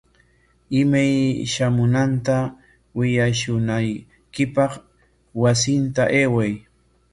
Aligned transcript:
Imay 0.79 1.13
shamunanta 1.53 2.37
willashunaykipaq 2.97 4.71
wasinta 5.41 6.03
ayway. 6.21 6.53